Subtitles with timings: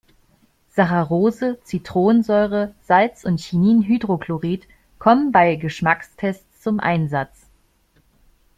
[0.75, 7.45] Saccharose, Zitronensäure, Salz und Chininhydrochlorid kommen bei Geschmackstests zum Einsatz.